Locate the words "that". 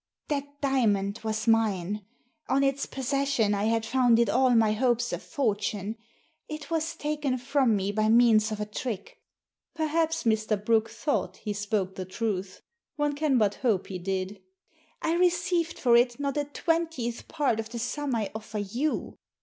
0.29-0.59